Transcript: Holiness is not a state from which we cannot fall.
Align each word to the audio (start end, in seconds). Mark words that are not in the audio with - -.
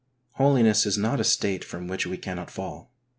Holiness 0.31 0.87
is 0.87 0.97
not 0.97 1.19
a 1.19 1.23
state 1.23 1.63
from 1.63 1.87
which 1.87 2.07
we 2.07 2.17
cannot 2.17 2.49
fall. 2.49 2.91